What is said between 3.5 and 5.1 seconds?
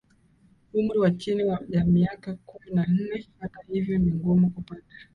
hivyo ni vigumu kupata